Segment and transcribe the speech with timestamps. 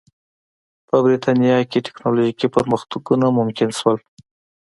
[0.87, 3.97] په برېټانیا کې ټکنالوژیکي پرمختګونه ممکن شول.